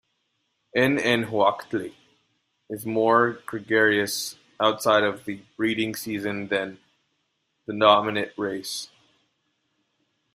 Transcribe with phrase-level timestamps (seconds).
[0.75, 0.97] "N.
[0.97, 1.25] n.
[1.25, 1.93] hoactli"
[2.71, 6.79] is more gregarious outside the breeding season than
[7.67, 8.89] the nominate race.